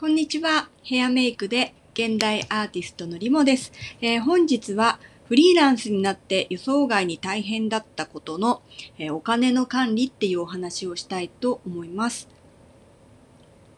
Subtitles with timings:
[0.00, 0.70] こんにちは。
[0.82, 3.70] ヘアメイクで現代アーティストのリモです。
[4.00, 4.98] えー、本日は
[5.28, 8.62] フリーランスになって予想外に大変だったことの、
[8.96, 12.30] えー、お金の管理っていうお話をしたいと思います。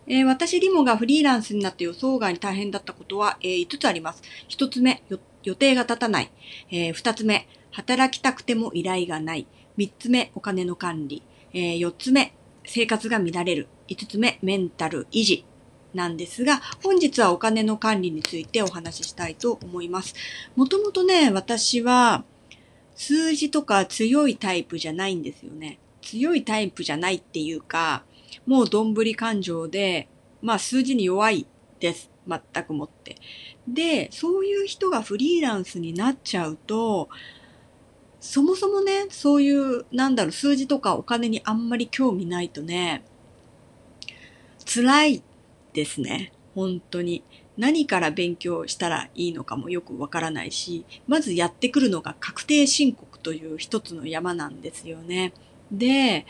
[0.06, 4.22] えー、私リモがフリーランスになって予想外に大変だったことは、え5つあります。
[4.48, 5.02] 1つ目、
[5.42, 6.30] 予定が立たない。
[6.70, 9.48] え2つ目、働きたくても依頼がない。
[9.76, 11.24] 3つ目、お金の管理。
[11.52, 12.32] え4つ目、
[12.64, 13.66] 生活が乱れる。
[13.88, 15.44] 5つ目、メンタル維持。
[15.94, 20.14] なんですが、本日はお金の管理についてお話ししたいと思います。
[20.56, 22.24] もともとね、私は
[22.94, 25.78] 数字とか強いタイプじゃないんですよね。
[26.00, 28.04] 強いタイプじゃないっていうか、
[28.46, 30.08] もうどんぶり感情で、
[30.40, 31.46] まあ数字に弱い
[31.80, 32.10] です。
[32.26, 33.16] 全くもって。
[33.66, 37.08] で、そういう人がフリーランスになっちゃうと、
[38.20, 43.04] そもそもね、そういう、なんだろう、数字とかお金にあんまり興味ないとね、
[44.64, 45.22] 辛い
[45.72, 46.32] ですね。
[46.54, 47.22] 本当に。
[47.58, 55.34] 何から勉強したらいいのかもよくわからないし、まずやってくるのが確定申告という一つの山なんですよね。
[55.70, 56.26] で、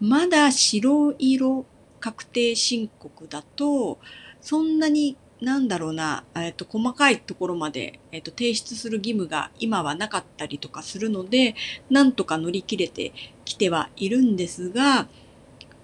[0.00, 1.66] まだ白色
[2.00, 3.98] 確定申告だと、
[4.40, 11.54] そんなになんだろうな、えっと、細かいところまで、えっと、提出する義務が今はなかったりとかするので、
[11.90, 13.12] なんとか乗り切れて
[13.44, 15.08] きてはいるんですが、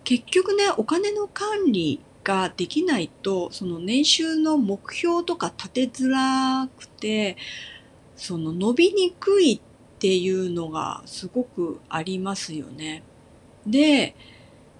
[0.04, 7.36] 結局ね、お金の管理ができないと、その年収の目標とか立てづらくて、
[8.16, 13.04] その伸びにくいっていうのがすごくありますよね。
[13.64, 14.16] で、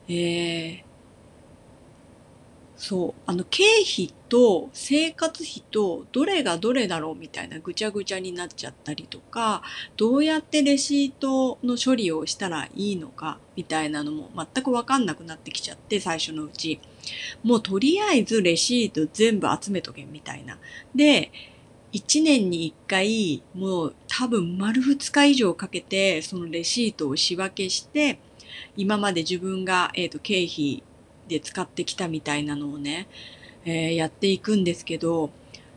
[0.08, 0.83] えー、
[2.77, 9.62] そう、あの、経費と生活費とどれがどれだろうみたいなぐちゃぐちゃになっちゃったりとか、
[9.97, 16.80] どうやってレシートの処理をしたらいいのかみたいなのも全くわかんなくなってきちゃって、最初のうち。
[17.42, 20.58] もうとりあえずレシート全部集めとけみたいな。
[20.94, 21.30] で、
[21.92, 28.18] 1年に1回、もう多分丸2日以上かけて、そのレシートを仕分けして、
[28.77, 30.83] 今まで自分が、えっ、ー、と、経費
[31.28, 33.06] で使ってきたみたいなのをね、
[33.64, 35.30] えー、やっていくんですけど、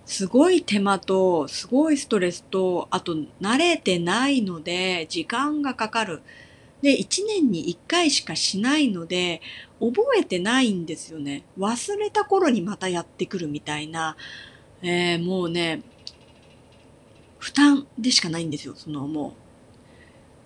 [0.06, 6.22] すごい手間と、すごいストレスと、あと慣れてないので、時間がかかる。
[6.82, 9.42] で、1年に1回しかしないので、
[9.80, 11.44] 覚えてないんですよね。
[11.58, 14.16] 忘れた頃にまたやってくるみたいな、
[14.82, 15.82] えー、もうね、
[17.38, 18.76] 負担でしかないんですよ。
[18.76, 19.36] そのも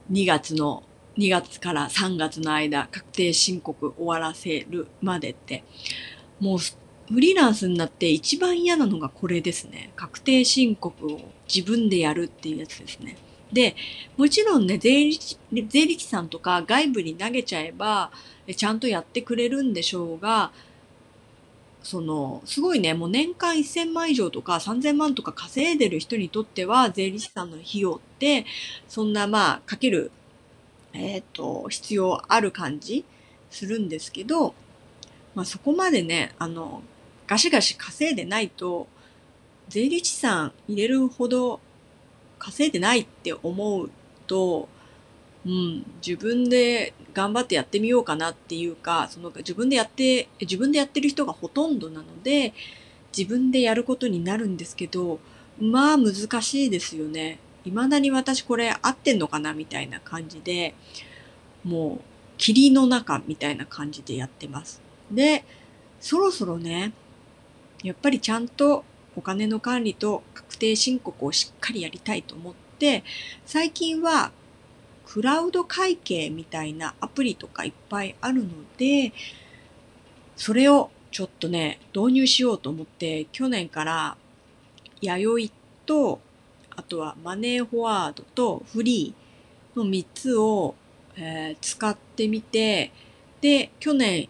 [0.09, 0.83] う、2月の
[1.17, 5.63] 2月から3月の間、確定申告終わらせるまでって、
[6.39, 9.91] もうフリーランスになって一番嫌なのがこれですね。
[9.95, 11.19] 確定申告を
[11.53, 13.17] 自分でやるっていうやつですね。
[13.53, 13.75] で、
[14.17, 18.11] もちろんね、税理士、税理士さんとか外部に投げちゃえば、
[18.55, 20.51] ちゃんとやってくれるんでしょうが、
[21.83, 28.45] その、すごいね、もう年間1000万以上とか3000万とか稼いでる人にとっては、税理士さんの費用って、
[28.87, 30.11] そんなまあ、かける
[30.93, 33.03] えっ、ー、と、必要ある感じ
[33.49, 34.53] するんですけど、
[35.35, 36.83] まあそこまでね、あの、
[37.27, 38.87] ガシガシ稼いでないと、
[39.69, 41.59] 税理士さん入れるほど
[42.43, 43.89] 稼いでないって思う
[44.27, 44.67] と、
[45.45, 52.53] うん、自分で頑張ってやってみようかなっていうか、その自分でやって、自分でやってる人がほとんどなので、
[53.17, 55.19] 自分でやることになるんですけど、
[55.57, 57.39] まあ難しいですよね。
[57.63, 60.75] 未だに私これ合ってんのかなみたいな感じで、
[61.63, 62.01] もう
[62.37, 64.81] 霧の中みたいな感じでやってます。
[65.09, 65.45] で、
[66.01, 66.91] そろそろね、
[67.83, 68.83] やっぱりちゃんと
[69.15, 70.23] お金の管理と
[70.53, 73.03] 確定申告をしっかりやりたいと思って、
[73.45, 74.31] 最近は
[75.05, 79.13] クラウド会計みたいなアプリとかいっぱいあるので、
[80.35, 84.15] それをちょっとね、導入しようと思って、去年から
[85.01, 85.53] 弥生
[85.87, 86.21] と
[86.75, 90.75] あとはマネーフォワードとフリーの3つを、
[91.15, 92.91] えー、使ってみて、
[93.41, 94.29] で、去年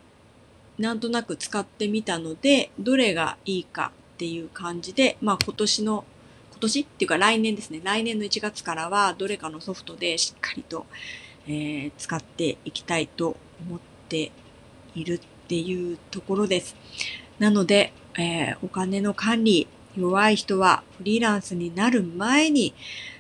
[0.79, 6.05] なんとなく使ってみたので、どれがいいかっていう感じで、まあ今年の、
[6.63, 7.81] 年っていうか来年ですね。
[7.83, 10.85] 来年の1月からはどれかのソフトでしっかりと、
[11.47, 13.37] えー、使っていきたいと
[13.67, 13.79] 思っ
[14.09, 14.31] て
[14.95, 16.75] いるっていうところです。
[17.39, 19.67] なので、えー、お金の管理、
[19.97, 22.73] 弱い人はフリーランスになる前に、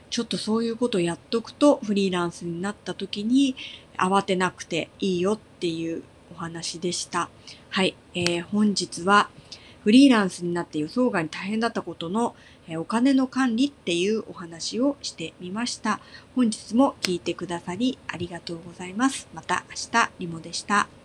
[0.09, 3.55] ちょっとそういうことをやっとくとフリーランスになった時に
[3.97, 7.29] 慌てなくていいよっていうお話でした。
[7.69, 9.29] はい、えー、本日は
[9.83, 12.35] フリーランスになって予想外に大変だったことの、
[12.67, 15.99] え、お金の管理っていうお話をしてみました。
[16.35, 19.27] 本日も聞いてくださりありがとうございます。
[19.33, 21.02] また明日、リモでした。